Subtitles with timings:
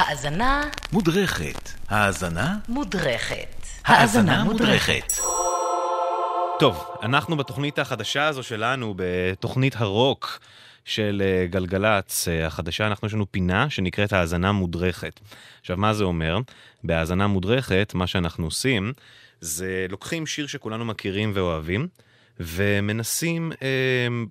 [0.00, 1.70] האזנה מודרכת.
[1.88, 2.56] האזנה?
[2.68, 3.66] מודרכת.
[3.84, 5.12] האזנה מודרכת.
[6.58, 10.40] טוב, אנחנו בתוכנית החדשה הזו שלנו, בתוכנית הרוק
[10.84, 15.20] של אה, גלגלצ אה, החדשה, אנחנו יש לנו פינה שנקראת האזנה מודרכת.
[15.60, 16.38] עכשיו, מה זה אומר?
[16.84, 18.92] בהאזנה מודרכת, מה שאנחנו עושים,
[19.40, 21.88] זה לוקחים שיר שכולנו מכירים ואוהבים,
[22.40, 23.68] ומנסים אה,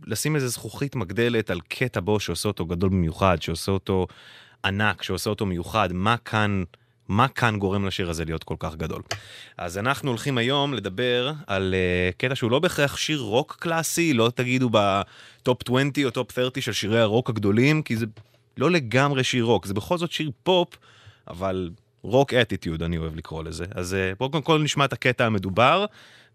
[0.08, 4.08] לשים איזה זכוכית מגדלת על קטע בו שעושה אותו גדול במיוחד, שעושה אותו
[4.66, 6.64] ענק, שעושה אותו מיוחד, מה כאן,
[7.08, 9.02] מה כאן גורם לשיר הזה להיות כל כך גדול.
[9.58, 14.32] אז אנחנו הולכים היום לדבר על uh, קטע שהוא לא בהכרח שיר רוק קלאסי, לא
[14.36, 18.06] תגידו ב top 20 או top 30 של שירי הרוק הגדולים, כי זה
[18.58, 20.68] לא לגמרי שיר רוק, זה בכל זאת שיר פופ,
[21.28, 21.70] אבל
[22.04, 23.66] rock attitude אני אוהב לקרוא לזה.
[23.72, 25.86] אז uh, בואו קודם כל נשמע את הקטע המדובר,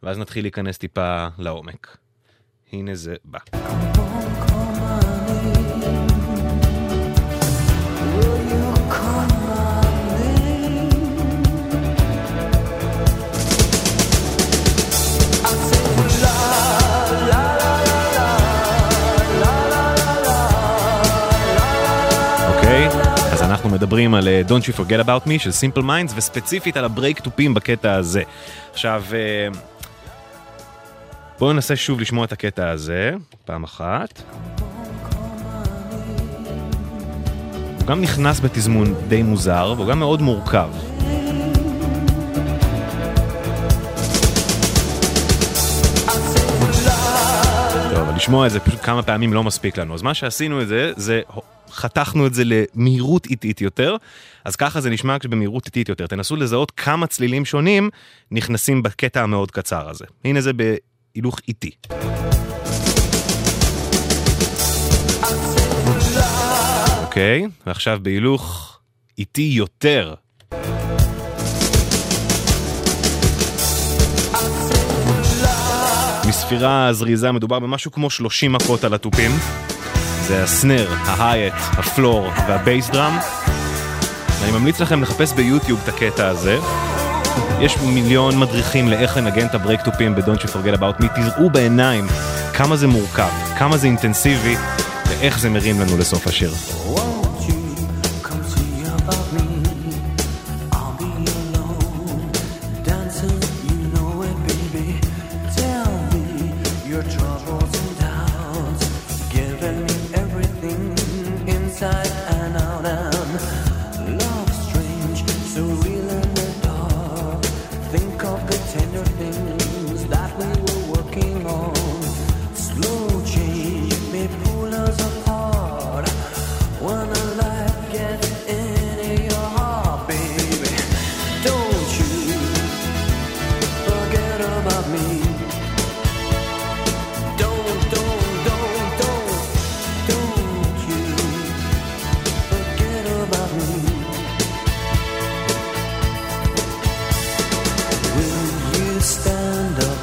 [0.03, 1.97] ואז נתחיל להיכנס טיפה לעומק.
[2.73, 3.39] הנה זה בא.
[23.65, 27.21] אנחנו מדברים על אה, Don't You Forget About Me של Simple Minds, וספציפית על הברייק
[27.21, 28.23] טופים בקטע הזה.
[28.73, 29.49] עכשיו, אה,
[31.39, 33.13] בואו ננסה שוב לשמוע את הקטע הזה,
[33.45, 34.23] פעם אחת.
[37.79, 40.69] הוא גם נכנס בתזמון די מוזר, והוא גם מאוד מורכב.
[48.25, 49.95] לשמוע את זה פשוט כמה פעמים לא מספיק לנו.
[49.95, 51.21] אז מה שעשינו את זה, זה
[51.71, 53.97] חתכנו את זה למהירות איטית יותר,
[54.45, 56.07] אז ככה זה נשמע כשבמהירות איטית יותר.
[56.07, 57.91] תנסו לזהות כמה צלילים שונים
[58.31, 60.05] נכנסים בקטע המאוד קצר הזה.
[60.25, 61.71] הנה זה בהילוך איטי.
[67.03, 68.79] אוקיי, ועכשיו בהילוך
[69.19, 70.15] איטי יותר.
[76.29, 79.31] מספירה זריזה מדובר במשהו כמו 30 מכות על התופים.
[80.27, 83.19] זה הסנר, ההייט, הפלור והבייס דראם.
[84.43, 86.59] אני ממליץ לכם לחפש ביוטיוב את הקטע הזה.
[87.61, 91.07] יש מיליון מדריכים לאיך לנגן את ה break תופים ב-Don't you forget about me.
[91.15, 92.07] תראו בעיניים
[92.55, 94.57] כמה זה מורכב, כמה זה אינטנסיבי,
[95.09, 96.55] ואיך זה מרים לנו לסוף השיר.
[96.95, 97.04] Won't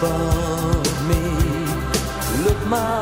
[0.01, 1.21] above me?
[2.43, 3.00] Look my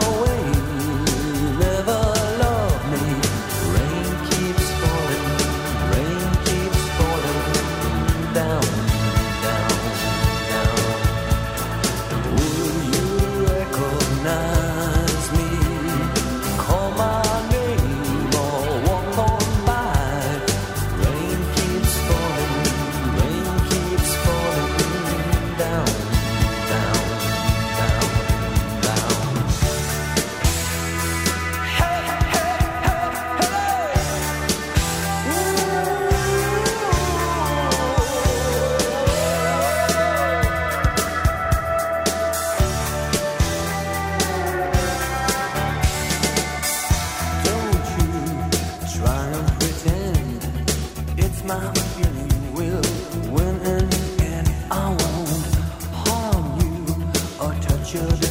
[57.89, 58.28] children.